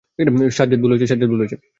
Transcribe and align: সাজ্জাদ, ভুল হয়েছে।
সাজ্জাদ, 0.51 0.79
ভুল 0.81 0.91
হয়েছে। 0.91 1.55